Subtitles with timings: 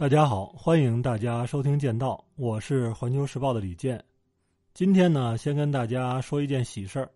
[0.00, 4.02] 大家好，欢迎大家收听《剑道》，我是环球时报的李健。
[4.72, 7.10] 今天呢，先跟大家说一件喜事儿，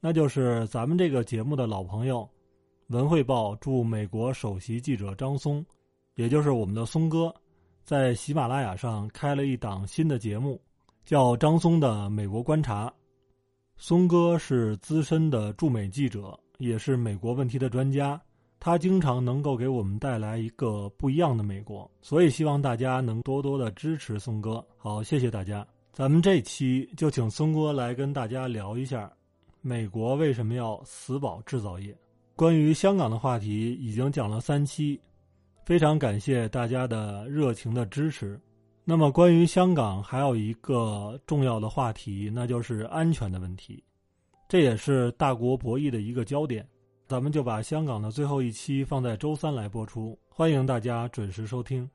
[0.00, 2.28] 那就是咱们这个节目的老朋友，
[2.88, 5.64] 文汇报驻美国首席记者张松，
[6.16, 7.32] 也就是我们的松哥，
[7.84, 10.60] 在喜马拉雅上开了一档新的节目，
[11.04, 12.92] 叫张松的美国观察。
[13.76, 18.20] 松哥是资深的驻美记者，也是美国问题的专家。
[18.58, 24.64] 他经常能够给我们带来一个不一样的美国，所以希望大家能多多的支持松哥。
[24.76, 25.66] 好，谢谢大家。
[25.92, 29.10] 咱们这期就请松哥来跟大家聊一下，
[29.60, 31.96] 美国为什么要死保制造业。
[32.34, 35.00] 关于香港的话题已经讲了三期，
[35.64, 38.38] 非常感谢大家的热情的支持。
[38.84, 43.82] 那么关于香港还有一个重要的话题，那就是安全的问题，
[44.48, 46.66] 这也是大国博弈的一个焦点。
[47.08, 51.88] 咱们就把香港的最后一期放在周三来播出，欢迎大家准时收听。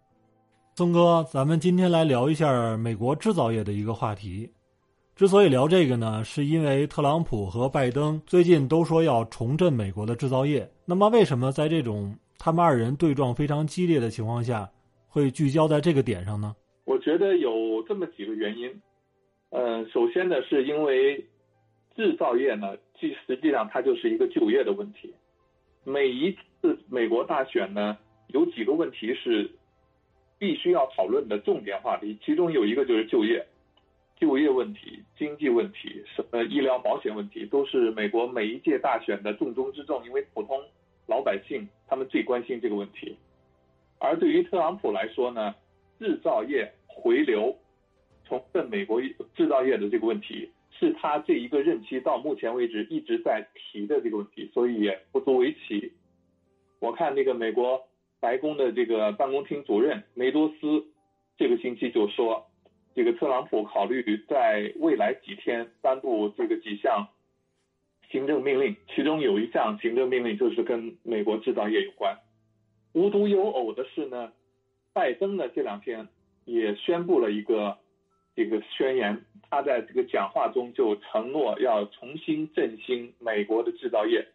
[0.75, 4.49] 松哥，咱们今天来聊一下美国制造业的一个话题。
[5.13, 10.65] 之所以聊这个呢，是因为特朗普和拜登最近都说要重振美国的制造业。
[10.85, 14.71] 那么，为什么在这种他们二人对撞非常激烈的情况下，
[15.09, 16.55] 会聚焦在这个点上呢？
[16.85, 18.69] 我觉得有这么几个原因。
[19.49, 21.27] 嗯，首先呢，是因为
[21.95, 22.77] 制造业呢。
[22.99, 25.11] 实实际上，它就是一个就业的问题。
[25.83, 29.49] 每一次美国大选呢，有几个问题是
[30.37, 33.43] 必须要讨论的重点话题，其中有一个就是就业、
[34.15, 40.05] 就业问题、经济问题、什么医疗保险问题，都是美国每一届大选的重中之重。
[40.05, 40.63] 因为普通
[41.07, 43.17] 老百姓他们最关心这个问题。
[43.97, 45.55] 而对于特朗普来说呢，
[45.97, 47.57] 制造业回流、
[48.25, 49.01] 重振美国
[49.35, 50.51] 制造业的这个问题。
[50.81, 55.93] 是他这一个任期到目前为止一直在提的这个问题，所以也不足为奇。
[56.79, 57.83] 我看那个美国
[58.19, 60.83] 白宫的这个办公厅主任梅多斯
[61.37, 62.47] 这个星期就说，
[62.95, 67.09] 这个特朗普考虑在未来几天颁布这个几项
[68.09, 72.17] 行政命令，其中有一项行政命令就是跟美国制造业有关。
[72.93, 74.33] 无独有偶的是呢，
[74.93, 76.07] 拜登呢这两天
[76.45, 77.77] 也宣布了一个。
[78.43, 84.25] 这个宣言，他在这个讲话中就承诺要重新振兴美国的制造业，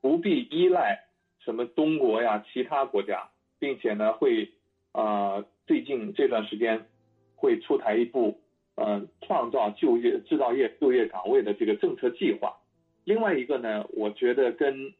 [0.00, 1.06] 不必依赖
[1.44, 4.52] 什么中国呀其他国家，并且呢会
[4.92, 6.86] 啊最近这段时间
[7.34, 8.38] 会出台一部
[8.76, 12.58] 嗯创造就业制造业就业岗位的这个政策计划。
[13.02, 14.94] 另外一个呢，我觉得跟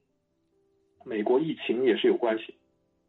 [1.04, 2.56] 美国疫情也是有关系。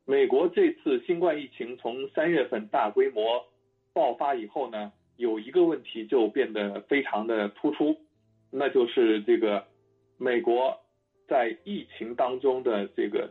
[0.06, 3.48] 美国这次新冠疫情从三月份大规模
[3.94, 4.94] 爆发以后呢。
[5.20, 7.98] 有一个问题就变得非常的突出，
[8.50, 9.66] 那就是这个
[10.18, 10.80] 美国
[11.28, 13.30] 在疫情当中的这个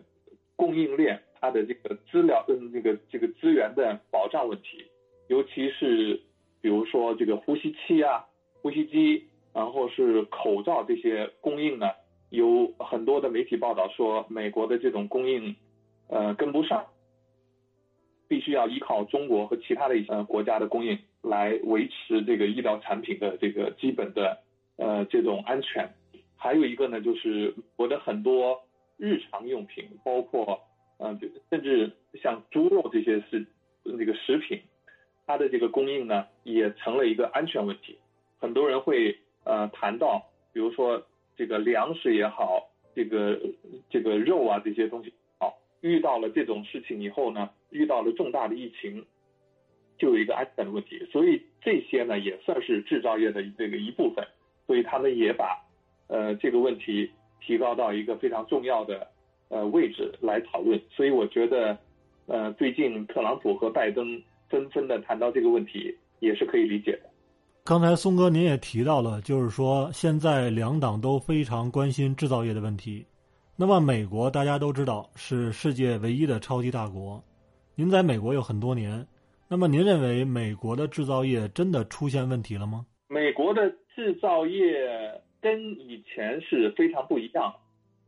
[0.54, 4.84] 供应链，它的这个资料跟这个这个资源的保障问题，
[5.28, 6.20] 尤其是
[6.60, 8.26] 比如说这个呼吸器啊、
[8.60, 11.86] 呼吸机，然后是口罩这些供应呢，
[12.28, 15.56] 有很多的媒体报道说美国的这种供应
[16.08, 16.84] 呃跟不上，
[18.28, 20.98] 必须要依靠中国和其他的一些国家的供应。
[21.20, 24.38] 来维持这个医疗产品的这个基本的
[24.76, 25.92] 呃这种安全，
[26.36, 28.62] 还有一个呢，就是我的很多
[28.96, 30.62] 日常用品，包括
[30.98, 31.18] 嗯，
[31.50, 31.90] 甚至
[32.22, 33.44] 像猪肉这些是
[33.82, 34.60] 那个食品，
[35.26, 37.98] 它的这个供应呢，也成了一个安全问题。
[38.38, 41.04] 很多人会呃谈到，比如说
[41.36, 43.38] 这个粮食也好，这个
[43.90, 45.12] 这个肉啊这些东西，
[45.80, 49.04] 遇到了这种事情以后呢，遇到了重大的疫情。
[50.00, 54.24] 就有一个安全的问题，所以这些呢也算是制造业的这个一部分，
[54.64, 55.60] 所以他们也把
[56.06, 59.04] 呃这个问题提高到一个非常重要的
[59.48, 60.80] 呃位置来讨论。
[60.88, 61.76] 所以我觉得
[62.26, 67.10] 呃最近特朗普和拜登纷纷的谈到这个问题也是可以理解的。
[67.64, 73.04] 刚才松哥您也提到了，就是说现在两党都非常关心制造业的问题。
[73.60, 77.20] 那么美国大家都知道是世界唯一的超级大国，
[77.74, 79.04] 您在美国有很多年。
[79.48, 82.86] 那么您认为美国的制造业真的出现问题了吗？
[83.08, 87.52] 美国的制造业跟以前是非常不一样。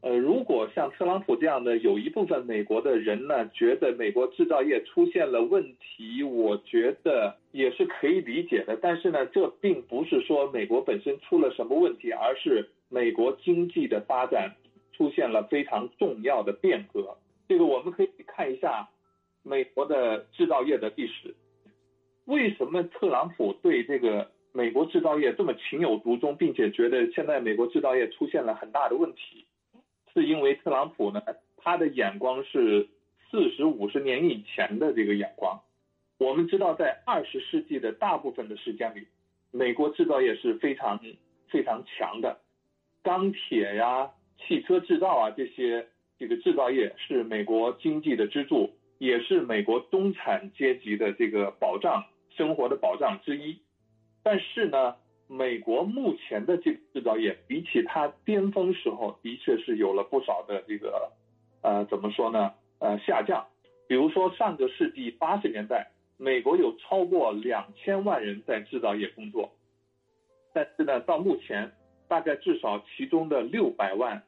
[0.02, 8.78] 呃，如果像特朗普这样的有一部分美国的人呢，觉得美国制造业出现了问题，我觉得也是可以理解的。
[8.80, 14.54] 但是呢，这并不是说美国本身出了什么问题，而是美国经济的发展
[15.00, 17.16] 出现了非常重要的变革。
[17.48, 18.90] 这个我们可以看一下。
[19.42, 21.34] 美国的制造业的历史，
[22.26, 29.46] 为什么特朗普对这个美国制造业这么情有独钟，并且觉得现在美国制造业出现了很大的问题？
[30.12, 31.22] 是因为特朗普呢，
[31.56, 32.86] 他的眼光是
[33.30, 35.62] 四十五十年以前的这个眼光，
[36.18, 39.06] 我们知道，在二十世纪的大部分的时间里，
[39.52, 41.00] 美国制造业是非常
[41.48, 42.38] 非常强的，
[43.02, 44.10] 钢铁呀、
[44.46, 45.86] 汽车制造啊这些
[46.18, 53.58] 这个制造业是美国经济的支柱，也是美国中产阶级的这个保障生活的保障之一。
[54.22, 54.96] 但是呢，
[55.26, 61.12] 美国目前的这个制造业比起它巅峰时候，的确是有了不少的这个
[61.62, 63.46] 呃怎么说呢呃下降。
[63.86, 65.90] 比如说上个世纪八十年代。
[66.22, 69.54] 美国有超过两千万人在制造业工作，
[70.52, 71.72] 但是呢，到目前
[72.08, 74.22] 大概至少其中的六百万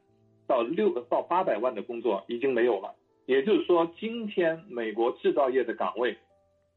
[0.52, 2.94] 到六到八百万的工作已经没有了。
[3.24, 6.18] 也就是说，今天美国制造业的岗位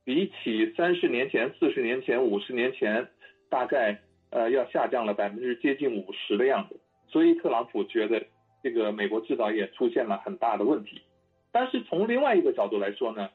[0.05, 3.09] 比起三十年前、四十年前、五十年前，
[3.49, 3.99] 大概
[4.29, 6.79] 呃要下降了百分之接近五十的样子。
[7.09, 8.25] 所以特朗普觉得
[8.63, 11.01] 这个美国制造业出现了很大的问题。
[11.51, 13.29] 但是从另外一个角度来说呢，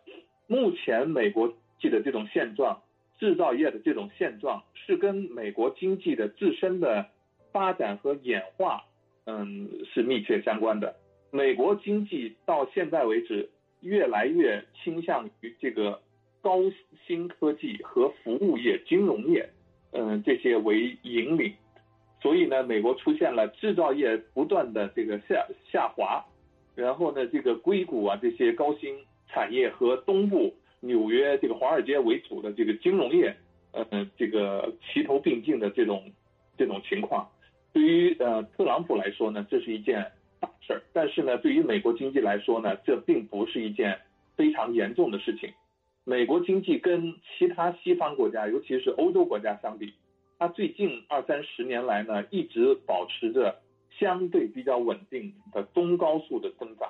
[0.46, 1.52] 目前美国。
[1.82, 2.82] 的这种现状，
[3.18, 7.06] 制造业的这种现状是跟美国经济的自身的
[7.52, 8.84] 发展和演化，
[9.30, 10.96] 嗯，是密切相关的。
[11.30, 13.48] 美国经济到现在为止，
[13.80, 16.00] 越来越倾向于这个
[16.40, 16.58] 高
[17.06, 19.48] 新科技和服务业、金融业，
[19.92, 21.54] 嗯，这些为引领。
[22.20, 26.24] 所以呢，美国出现了制造业不断的这个下下滑，
[26.74, 28.98] 然后呢，这个硅谷啊这些高新
[29.28, 30.52] 产业和东部。
[30.82, 33.36] 纽约这个华尔街为主的这个金融业，
[33.72, 33.84] 呃，
[34.16, 36.10] 这个齐头并进的这种
[36.56, 37.28] 这种情况，
[37.72, 40.82] 对于呃特朗普来说呢，这是一件大事儿。
[40.92, 43.98] 但是呢，对于美国经济来说呢，这并不是一件
[44.36, 45.52] 非常严重的事情。
[46.04, 49.92] 美国经济跟其他西方国家，尤其是欧洲国家相比，
[50.38, 53.60] 它最近二三十年来呢，一直保持着
[53.98, 56.88] 相对比较稳定的中高速的增长。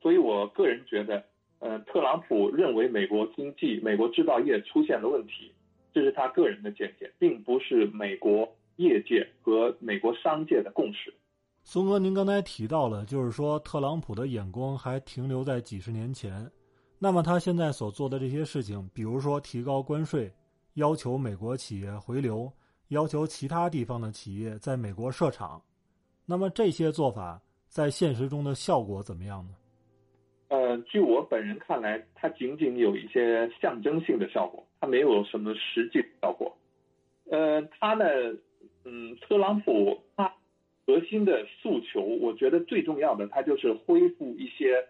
[0.00, 1.24] 所以我个人觉得。
[1.58, 5.50] 呃，特朗普认为美国经济、美国制造业出现了问题，
[5.94, 11.12] 这是他个人的见解，并不是美国业界和美国商界的共识。
[11.62, 16.50] 松哥，您刚才提到了，就是说特朗普的眼光还停留在几十年前。
[16.98, 20.32] 那么他现在所做的这些事情，比如说提高关税、
[20.74, 22.50] 要求美国企业回流、
[22.88, 25.60] 要求其他地方的企业在美国设厂，
[26.24, 29.54] 那么这些做法在现实中的效果怎么样呢？
[30.48, 36.56] 呃，据我本人看来，它仅仅有一些象征性的效果，它没有什么实际效果。
[37.28, 38.04] 呃，它呢，
[38.88, 40.32] 嗯，特朗普他
[40.86, 44.86] 核心的诉求，我觉得最重要的，他就是恢复一些，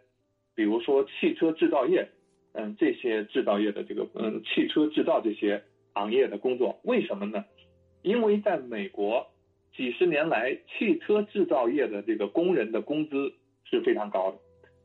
[0.55, 2.07] 比如说汽车制造业，
[2.53, 5.65] 嗯，这些制造业的这个，嗯，汽车制造这些
[5.95, 6.79] 行业的工作。
[6.85, 7.47] 为什么呢？
[8.03, 9.27] 因为在美国
[9.75, 13.33] 几十年来，汽车制造业的这个工人的工资
[13.65, 14.39] 是非常高的。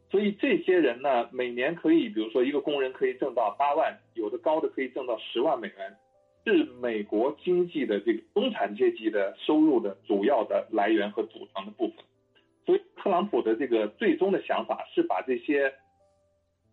[0.09, 5.95] 所以这些人呢，每年可以，比如说一个工人可以挣到八万，有的高的可以挣到十万美元，
[6.45, 11.97] 是美国经济的这个中产阶级的收入的主要的来源和组成的部分。
[12.65, 15.73] 所以特朗普的这个最终的想法是把这些，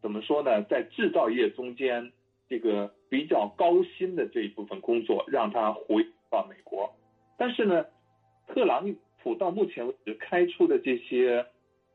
[0.00, 2.12] 怎么说呢，在制造业中间
[2.49, 6.94] 这个比较高薪的这一部分工作，让他回到美国。
[7.37, 7.85] 但是呢，
[8.47, 11.47] 特朗普到目前为止开出的这些。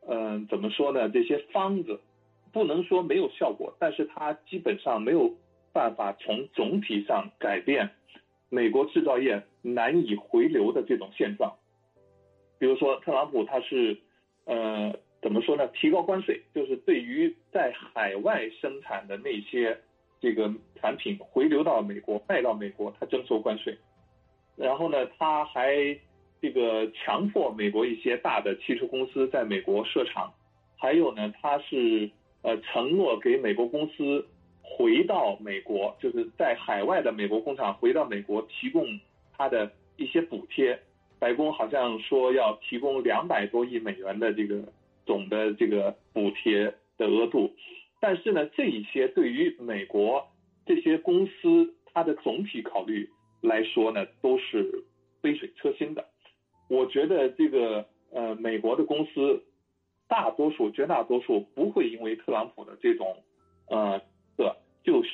[0.05, 1.07] 嗯，怎么说呢？
[1.07, 2.01] 这些方子
[2.51, 5.33] 不能说没有效果，但是它基本上没有
[5.73, 7.89] 办法从总体上改变
[8.49, 11.53] 美国制造业难以回流的这种现状。
[12.59, 13.97] 比如说，特朗普他是
[14.45, 15.67] 呃怎么说呢？
[15.69, 19.77] 提高关税，就是对于在海外生产的那些
[20.21, 23.77] 这个产品回流到美国卖到美国，他征收关税。
[24.55, 25.97] 然后呢，他还。
[26.43, 30.33] 这个强迫美国一些大的汽车公司在美国设厂，
[30.75, 32.11] 还有呢，他是
[32.41, 34.27] 呃承诺给美国公司
[34.75, 38.85] 回到美国，就是在海外的美国工厂回到美国提供
[39.37, 40.79] 他的一些补贴。
[41.19, 44.61] 白宫好像说要提供两百多亿美元的这个
[45.05, 47.53] 总的这个补贴的额度，
[48.01, 50.27] 但是呢，这一些对于美国
[50.65, 53.09] 这些公司它的总体考虑
[53.41, 54.83] 来说呢，都是
[55.21, 56.05] 杯水车薪的。
[56.67, 59.43] 我觉得这个呃，美国的公司
[60.07, 63.23] 大多数、绝大多数不会因为特朗普的这种
[63.69, 64.01] 呃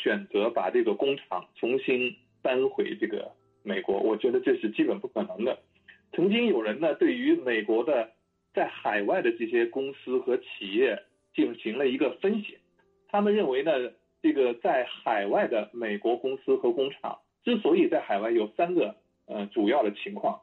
[0.02, 3.32] 选择把这个工厂重新搬回这个
[3.64, 4.00] 美国。
[4.00, 5.60] 我觉得这是基本不可能的。
[6.14, 8.12] 曾经有人呢，对于美国的
[8.54, 11.04] 在海外的这些公司和企业
[11.36, 12.58] 进行了一个分析，
[13.08, 13.72] 他们认为呢，
[14.22, 18.96] 这个在海外的美国公司和工厂之所以在海外有三个
[19.28, 20.42] 呃主要的情况。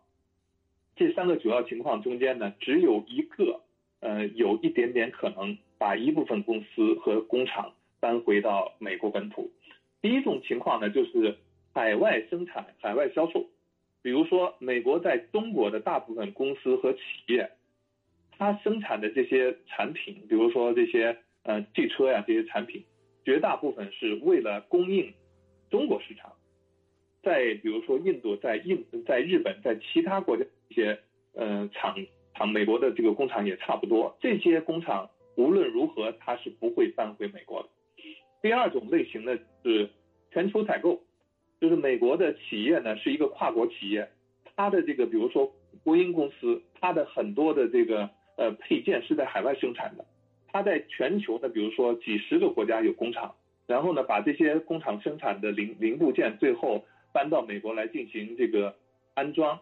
[0.94, 3.60] 这三个主要情况中间呢，只有一个，
[4.00, 7.74] 呃，有一点点可能把一部分公司和工厂
[8.06, 9.50] 搬回到美国本土。
[10.00, 11.38] 第一种情况呢，就是
[11.74, 13.46] 海外生产、海外销售。
[14.00, 17.50] 比如说，美国在中国的大部分公司和企业，
[18.38, 22.84] 它生产的这些产品，比如说这些呃汽车呀这些产品，
[23.24, 25.12] 绝大部分是为了供应
[25.68, 26.32] 中国市场。
[27.24, 31.00] 在比如说印度、在印、在日本、在其他国家一些
[31.34, 31.96] 呃厂
[32.34, 34.16] 厂，美国的这个工厂也差不多。
[34.20, 37.68] 这些工厂无论如何，它是不会搬回美国的。
[38.46, 39.90] 第二种类型呢是
[40.30, 41.02] 全球采购，
[41.60, 44.08] 就是美国的企业呢是一个跨国企业，
[44.54, 50.04] 它的这个比如说波音公司，它的很多的这个呃配件是在海外生产的，
[50.46, 53.34] 它在全球呢比如说几十个国家有工厂，
[53.66, 58.76] 然后呢把这些工厂生产的零零部件最后搬到美国来进行这个
[59.14, 59.58] 安装，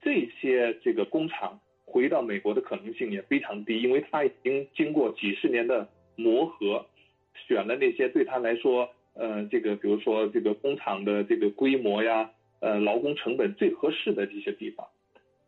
[0.00, 6.86] 这些这个工厂回到美国的可能性也非常低，因为它已经经过几十年的磨合。
[7.34, 14.86] 选了那些对他来说，呃，这个比如说这个工厂的这个规模呀，呃，劳工成本最合适的这些地方，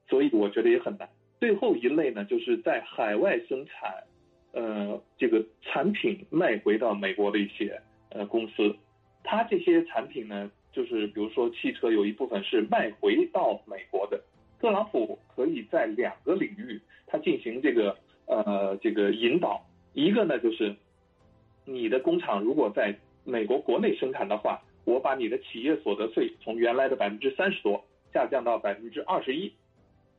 [0.09, 1.09] 所以我觉得也很难。
[1.41, 4.05] 最后一类呢，就是在海外生产，
[4.53, 8.75] 呃，这个产品卖回到美国的一些呃公司，
[9.23, 14.21] 它这些产品呢，就是比如说汽车有一部分是卖回到美国的。
[14.61, 19.63] 特朗普可以在两个领域，他进行这个呃这个引导，
[19.93, 20.75] 一个呢就是。
[21.65, 29.53] 你的工厂如果在美国国内生产的话，我把你的企业所得税从原来的百分之三十多下降到百分之二十一。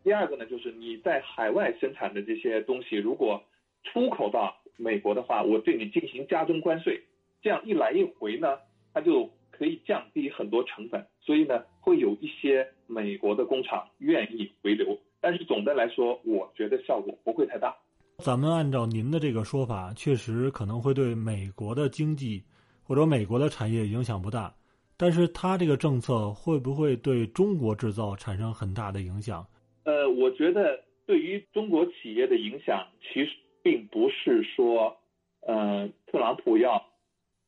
[0.03, 3.43] 第二个呢，就是你在海外生产的这些东西，如果
[3.83, 7.03] 出口到美国的话，我对你进行加征关税。
[7.41, 8.57] 这样一来一回呢，
[8.93, 14.97] 它就可以降低很多成本，所以呢，会有一些美国的工厂愿意回流。
[15.21, 17.75] 但是总的来说，我觉得效果不会太大。
[18.24, 22.41] 咱们按照您的这个说法，确实可能会对美国的经济
[22.81, 24.55] 或者美国的产业影响不大，
[24.98, 29.45] 但是它这个政策会不会对中国制造产生很大的影响？
[29.84, 33.31] 呃，我觉得对于中国企业的影响，其实
[33.62, 34.98] 并不是说，
[35.41, 36.84] 呃，特朗普要，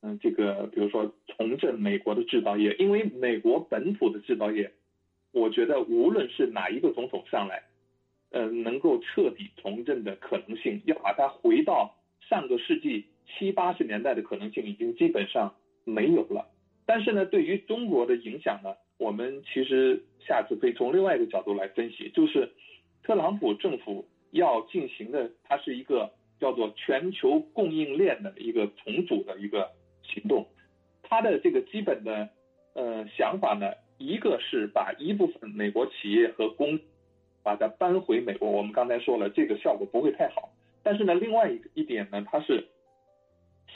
[0.02, 4.70] 嗯，这个比如说重振美国的制造业，因为美国本土的制造业，
[5.32, 7.64] 我觉得无论是哪一个总统上来。
[8.30, 15.54] 呃，能够彻底重振的可能性，要把它回到上个世纪七八十年代的可能性，已经基本上
[15.84, 16.46] 没有了。
[16.84, 22.50] 但是呢，对于中国的影响呢，我们其实下次可以从另外一个角度来分析，就是
[23.02, 29.70] 特朗普政府要进行的，它是一个叫做全球供应链的一个重组的一个
[30.02, 30.46] 行动。
[31.02, 32.28] 它的这个基本的
[32.74, 36.78] 呃想法呢，一个是把一部分美国企业和公
[37.48, 40.50] 把它搬回美国，我们刚才说了，这个效果不会太好。
[40.82, 42.68] 但是呢，另外一一点呢，它是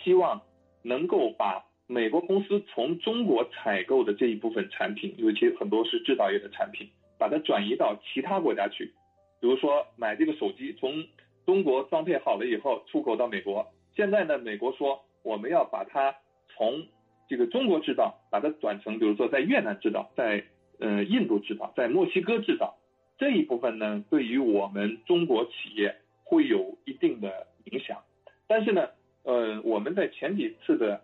[0.05, 0.43] 希望
[0.83, 6.87] 能够把美国公司从中国采购的这一部分产品，尤其很多是制造业的产品，
[7.19, 8.93] 把它转移到其他国家去。
[9.41, 11.03] 比如说买这个手机，从
[11.47, 13.67] 中国装配好了以后出口到美国。
[13.97, 16.15] 现在呢，美国说我们要把它
[16.55, 16.87] 从
[17.27, 20.45] 这个中国制造，把它转成，比如说在越南制造，在
[20.79, 22.77] 呃印度制造，在墨西哥制造。
[23.23, 28.03] 这一部分呢，对于我们中国企业会有一定的影响，
[28.49, 28.89] 但是呢，
[29.23, 31.01] 呃，我们在前几次的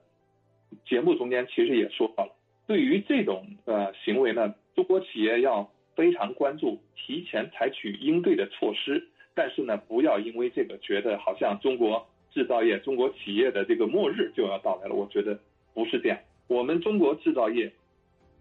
[0.84, 2.32] 节目中间其实也说到了，
[2.66, 9.06] 对于这种呃行为呢，中国企业要非常关注，提前采取应对的措施，
[9.36, 15.38] 但是呢，不要因为这个觉得好像中国制造业、中国企业的这个末日就要到来了，我觉得
[15.72, 17.72] 不是这样，我们中国制造业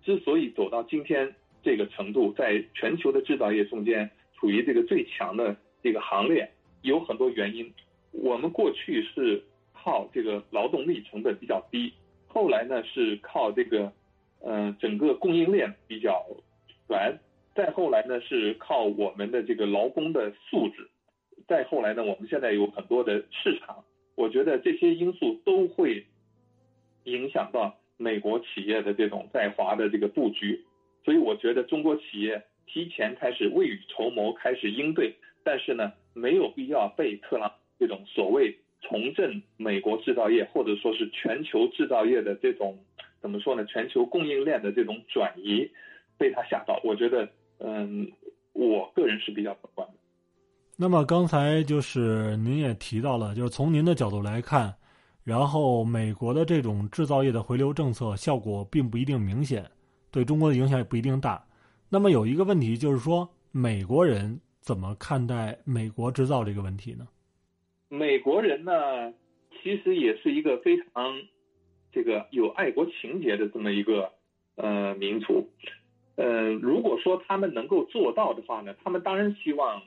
[0.03, 1.35] 之所以走到今天。
[1.67, 6.49] 这个程度，在全球的制造业中间处于这个最强的这个行列，
[6.81, 7.73] 有很多原因。
[8.11, 9.43] 我们过去是
[9.73, 11.91] 靠这个劳动力成本比较低，
[12.25, 13.91] 后来呢是靠这个，
[14.39, 16.25] 呃，整个供应链比较
[16.87, 17.19] 软，
[17.53, 20.87] 再后来呢是靠我们的这个劳工的素质，
[21.49, 23.83] 再后来呢我们现在有很多的市场。
[24.15, 26.05] 我觉得这些因素都会
[27.03, 30.63] 影响到美国企业的这种在华的这个布局。
[31.07, 42.77] 所以我觉得中国企业提前开始未雨绸缪，开始应对，但是呢，没有必要被特朗普这种所谓重振美国制造业，或者说是全球制造业的这种
[43.21, 43.63] 怎么说呢？
[43.63, 45.71] 全球供应链的这种转移，
[46.17, 46.77] 被他吓到。
[46.83, 48.11] 我觉得，嗯，
[48.51, 49.93] 我个人是比较乐观的。
[50.75, 54.75] 那么刚才就是您也提到了，就是从您的角度来看，
[55.23, 59.63] 然后美国的这种制造业的回流政策效果并不一定明显。
[60.17, 61.45] 对中国的影响也不一定大。
[61.91, 67.07] 那么有一个问题就是说，美国人怎么看待美国制造这个问题呢？
[67.87, 69.13] 美国人呢，
[69.61, 71.21] 其实也是一个非常
[71.91, 74.11] 这个有爱国情节的这么一个
[74.55, 75.47] 呃民族。
[76.15, 79.83] 呃，如果说他们能够做到的话呢，他们当然希望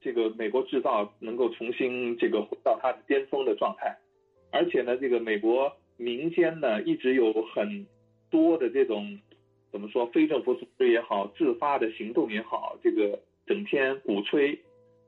[0.00, 3.94] 这个美国制造能够重新这个回到它的巅峰的状态。
[4.50, 7.86] 而且呢，这个美国民间呢一直有很
[8.30, 9.18] 多的这种
[9.70, 14.58] 怎么说非政府组织也好，自发的行动也好，这个整天鼓吹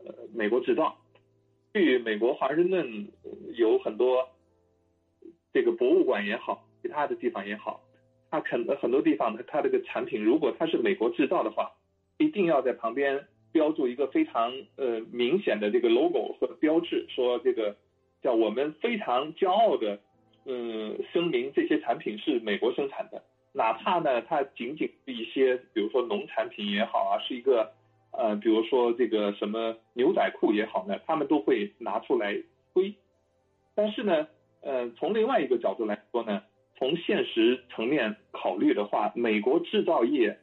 [0.04, 0.96] 呃美国制造。
[1.72, 3.08] 据美国华盛顿
[3.54, 4.28] 有很多
[5.52, 7.80] 这个博物馆也好，其他的地方也好，
[8.30, 11.72] 它肯很多地方它它这个产品如果它是美国制造的话，
[12.18, 17.76] 一定要在旁边标注一个非常呃明显的这个 logo 和标志，说这个。
[18.22, 19.98] 叫我们非常骄傲的，
[20.46, 27.72] 嗯，声明这些产品是美国生产的，哪怕呢，它仅仅是一些，比如说农产品也好啊，是一个，
[28.12, 32.34] 呃，比如说这个什么牛仔裤也好呢，他们都会拿出来
[32.72, 32.94] 推。
[33.74, 34.26] 但是呢，
[34.62, 36.42] 呃，从另外一个角度来说呢，
[36.78, 40.38] 从现实层面考虑的话，美国制造业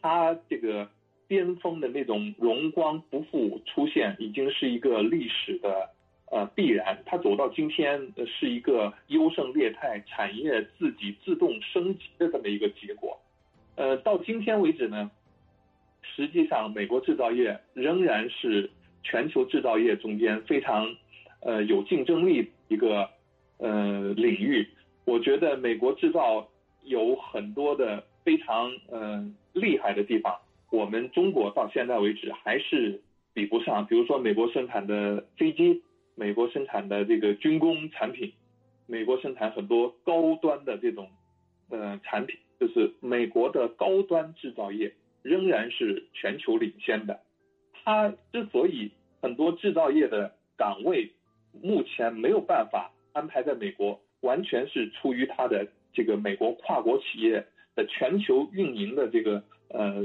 [0.00, 0.88] 它这个
[1.28, 5.90] 巅峰的那种荣光不复出现，已经是一个历史的。
[6.32, 13.20] 呃，必然，它走到今天是一个优胜劣汰、产业自己自动升级的这么一个结果。
[13.76, 15.10] 呃，到今天为止呢，
[16.00, 18.70] 实际上美国制造业仍然是
[19.02, 20.96] 全球制造业中间非常
[21.40, 23.10] 呃有竞争力一个
[23.58, 24.66] 呃领域。
[25.04, 26.48] 我觉得美国制造
[26.84, 30.34] 有很多的非常嗯厉害的地方，
[30.70, 33.02] 我们中国到现在为止还是
[33.34, 33.84] 比不上。
[33.84, 35.82] 比如说，美国生产的飞机。
[36.14, 38.32] 美国生产的这个军工产品，
[38.86, 41.10] 美国生产很多高端的这种，
[41.70, 47.20] 呃，产品，就是美国的高端制造业仍然是全球领先的。
[47.72, 48.92] 它之所以
[49.22, 51.12] 很多制造业的岗位
[51.62, 60.02] 目前没有办法安排在美国，完全是出于它的这个美国跨国企业的全球运营的这个呃，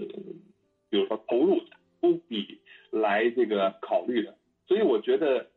[0.90, 1.62] 比如说投入
[2.00, 2.60] 不比
[2.92, 4.38] 来这个考虑的。
[4.68, 5.48] 所以我觉得。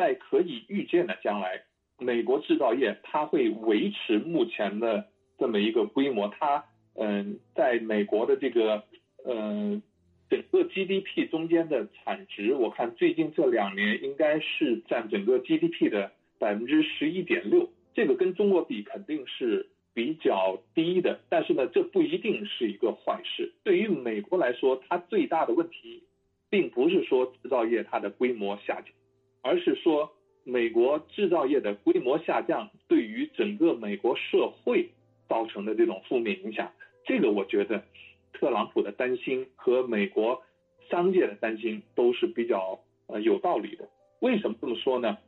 [0.00, 1.60] 在可以预见的将来，
[1.98, 5.08] 美国制造业它会维持目前的
[5.38, 6.28] 这么一个规模。
[6.28, 8.82] 它嗯，在美国的这个
[9.26, 9.82] 嗯
[10.30, 17.68] 整个 GDP 中间的产值，我看最近这两年应该是占整个 GDP 的百分之十一点六。
[17.92, 23.52] 这个跟中国比肯定是比较低的，但是呢，这不一定是一个坏事。
[23.64, 26.04] 对于美国来说，它最大的问题，
[26.48, 28.86] 并不是说制造业它的规模下降。
[29.42, 30.12] 而是说，
[30.44, 34.90] 美国制造业的规模下降对于整个美国社会
[35.28, 36.72] 造成的这种负面影响，
[37.04, 37.84] 这个我觉得，
[38.32, 40.42] 特朗普的担心和美国
[40.88, 43.88] 商界的担心都是比较呃有道理的。
[44.20, 45.18] 为什么这么说呢？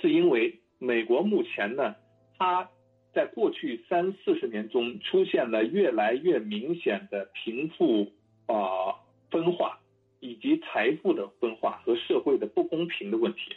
[0.00, 1.94] 是因为美国目前呢，
[2.38, 2.68] 它
[3.14, 8.12] 在过去三四十年中出现了越来越明显的贫富
[8.46, 8.94] 啊
[9.30, 9.80] 分化。
[10.20, 13.52] 以及财富的分化和社会的不公平的问题。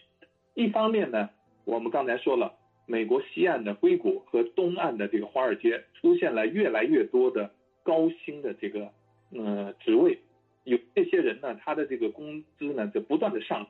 [0.53, 1.29] 一方面呢，
[1.65, 2.53] 我们刚才说了，
[2.85, 7.51] 美国西岸的硅谷和东岸的这个华尔街出现了越来越多的
[7.83, 8.91] 高薪的这个
[9.33, 10.19] 呃职位，
[10.65, 13.67] 有这些人呢，他的这个工资呢就不断的上，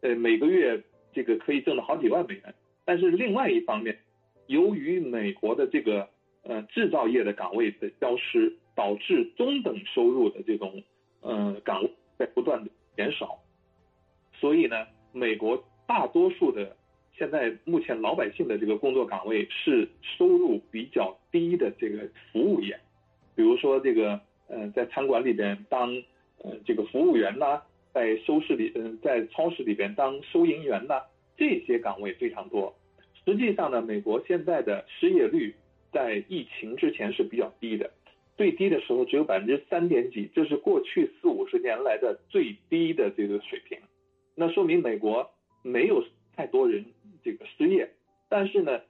[0.00, 2.54] 呃每个月这个可以挣到好几万美元。
[2.84, 3.98] 但是另外一方面，
[4.46, 6.08] 由于美国的这个
[6.42, 10.82] 呃制造业的岗位的消失，导致中等收入的这种
[11.20, 11.90] 呃岗位。
[12.18, 13.38] 在不断的减少，
[14.32, 16.76] 所以呢，美国大多数的
[17.16, 22.78] 现在目前老百姓的这个工作岗位是收入比较低的这个服务业，
[23.34, 25.94] 比如说这个呃在餐馆里边当
[26.38, 31.02] 呃这个服务员呐，在收市里嗯在超市里边当收银员呐，
[31.36, 32.74] 这些岗位非常多。
[33.24, 35.54] 实际上呢，美国现在的失业率
[35.92, 37.90] 在疫情之前是比较低的。
[38.36, 43.78] 最低的时候只有百分之三点几，这是过去四五十年来的最低的这个水平。
[44.34, 45.30] 那说明美国
[45.62, 46.04] 没有
[46.36, 46.84] 太多人
[47.24, 47.90] 这个失业，
[48.28, 48.82] 但是呢，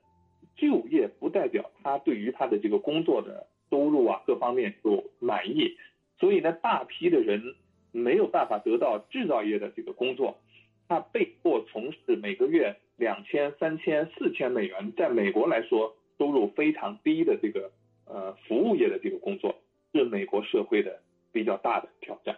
[0.56, 5.76] 就业不代表他对于他的这个工作的收入啊各方面就满意。
[6.18, 7.54] 所以呢，大批的人
[7.92, 10.40] 没有办法得到制造业的这个工作，
[10.88, 17.70] 他被迫从事每个月两千、三千、四千美元，在美国来说收入非常低的这个。
[18.06, 19.54] 呃，服务业的这个工作
[19.92, 20.98] 是美国社会的
[21.32, 22.34] 比较大的挑战。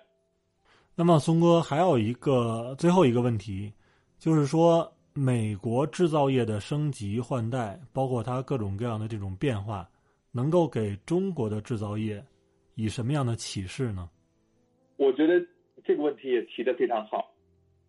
[0.97, 3.73] 那么，松哥还有一个最后一个问题，
[4.19, 9.89] 就是说，美国制造业的升级换代，包括它各种各样的这种变化，
[10.33, 12.25] 能够给中国的制造业
[12.75, 14.11] 以什么样的启示呢？
[14.97, 15.41] 我觉得
[15.85, 17.33] 这个问题也提的非常好。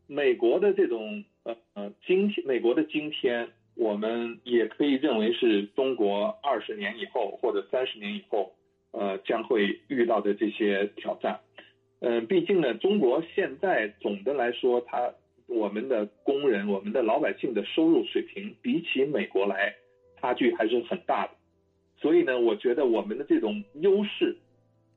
[0.05, 8.51] 美国的这种呃呃今天，美国的今天我们也可以认为是中国二十年以后或者三十年以后，
[8.91, 11.39] 呃，将会遇到的这些挑战。
[12.01, 15.13] 嗯，毕竟呢，中国现在总的来说，它
[15.47, 19.73] 我们的工人、我们的老百姓的收入水平比起美国来，
[20.19, 21.31] 差距还是很大的。
[22.01, 24.35] 所以呢，我觉得我们的这种优势，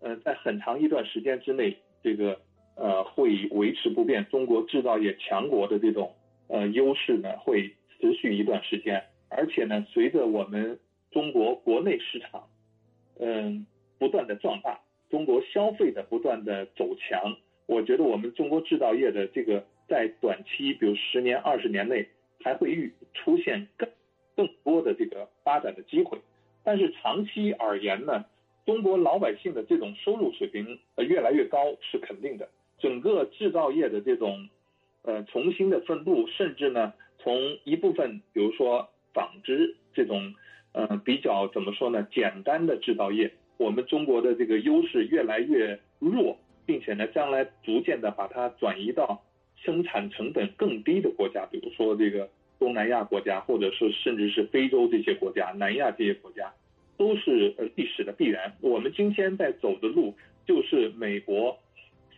[0.00, 2.40] 呃，在很长一段时间之内，这个
[2.74, 4.26] 呃会维持不变。
[4.28, 6.12] 中国制造业强国的这种
[6.48, 7.70] 呃优势呢，会
[8.02, 9.04] 持续一段时间。
[9.28, 10.78] 而且呢，随着我们
[11.12, 12.48] 中国国内市场，
[13.18, 13.64] 嗯，
[13.98, 14.80] 不断的壮大。
[15.08, 17.36] 中国消费的不断的走强，
[17.66, 22.08] 我觉得我们中国制造业的这个在短期，比如十年、二十年内，
[22.42, 23.88] 还会遇出现更
[24.34, 26.18] 更多的这个发展的机会。
[26.64, 28.24] 但是长期而言呢，
[28.66, 32.48] 中国老百姓的这种收入水平呃越来越高是肯定的。
[32.78, 34.48] 整个制造业的这种
[35.02, 40.34] 呃重新的分布，甚至呢从一部分，比如说纺织这种
[40.72, 43.32] 呃比较怎么说呢，简单的制造业。
[43.58, 49.22] 我们中国的这个优势越来越弱，并且呢，将来逐渐的把它转移到
[49.56, 56.52] 生产成本更低的国家，比如说这个东南亚国家，或者是甚至是非洲这些国家、南亚这些国家，
[56.96, 58.52] 都是呃历史的必然。
[58.60, 61.56] 我们今天在走的路，就是美国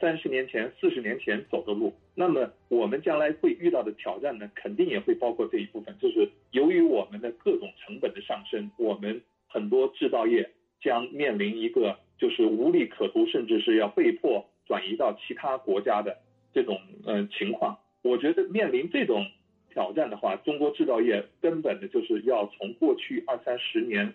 [0.00, 1.94] 三十年前、四十年前走的路。
[2.14, 10.50] 那么我们将来会遇到的挑战呢，肯定也会包括这一部分，就是由于我们的各种成本的上升，我们很多制造业。
[10.80, 16.18] 将面临一个就是无利可图，甚至是要被迫转移到其他国家的
[16.52, 17.78] 这种嗯情况。
[18.02, 19.24] 我觉得面临这种
[19.72, 24.12] 挑战的话，中国制造业根本的就是要从过去二三十年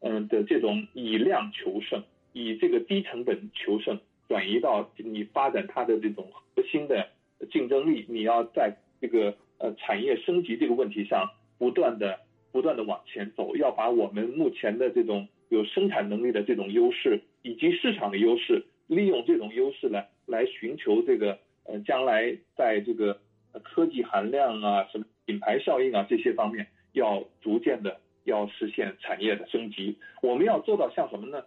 [0.00, 7.08] 嗯的这种以量求胜，以这个低成本求胜，转移到你发展它的这种核心的
[7.50, 8.06] 竞争力。
[8.08, 12.20] 你要在这个呃产业升级这个问题上不断的
[12.52, 15.28] 不断的往前走，要把我们目前的这种。
[15.50, 23.18] 有生产能力的这种优势，以及市场的优势，利用这种优势呢，来寻求这个呃将来在这个
[23.64, 29.96] 科技含量啊、什么品牌效应啊这些方面，要逐渐的要实现产业的升级。
[30.20, 31.42] 我们要做到像什么呢？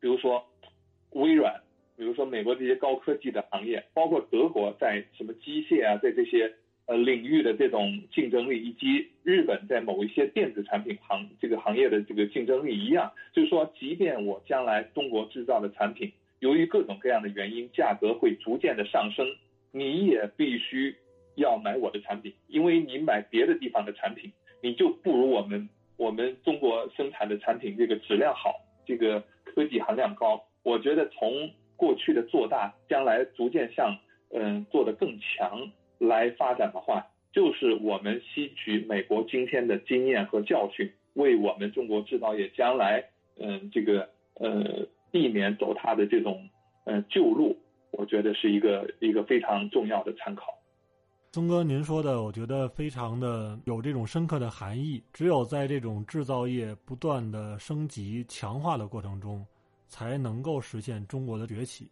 [0.00, 0.44] 比如说
[1.12, 1.62] 微软，
[1.98, 6.54] 比如说美国这些高科技的行业，包括德国在什么机械啊，在这些。
[6.90, 19.26] 呃，领域的这种竞争力，以及日本在某一些电子产品行这个行业的这个竞争力一样，就是说，即便我将来中国制造的产品，由于各种各样的原因，价格会逐渐的上升，
[19.70, 20.96] 你也必须
[21.34, 24.32] 要买我的产品，因为你买别的地方的产品，
[24.62, 28.54] 你就不如我们我们中国生产的产品这个质量好，
[28.86, 30.42] 这个科技含量高。
[30.62, 33.96] 我觉得从过去的做大，将来逐渐向
[34.34, 35.70] 嗯做的更强。
[36.00, 43.04] 来发展的话，就是我们吸取美国今天的经验和教训，为我们中国制造业将来，
[43.40, 46.48] 嗯，这个呃，避免走它的这种
[46.84, 47.58] 呃旧路，
[47.90, 50.54] 我觉得是一个一个非常重要的参考。
[51.32, 55.02] 宗哥，您说的，我觉得非常的有这种深刻的含义。
[55.12, 59.44] 只有在这种制造业不断的升级强化的过程中，
[59.88, 61.90] 才能够实现中国的崛起。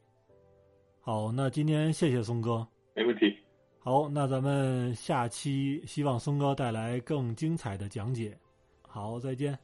[1.01, 3.37] 好，那今天谢谢松哥，没问题。
[3.79, 8.37] 好，那咱们下期希望松哥带来更精彩的讲解。
[8.83, 9.59] 好，再见。